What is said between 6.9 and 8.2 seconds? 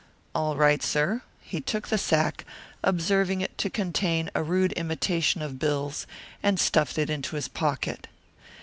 it into his pocket.